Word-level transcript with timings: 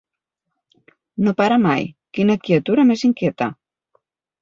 No 1.27 1.35
para 1.43 1.61
mai: 1.67 1.87
quina 2.19 2.41
criatura 2.47 2.91
més 2.93 3.09
inquieta! 3.13 3.55